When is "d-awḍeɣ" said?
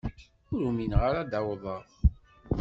1.31-1.81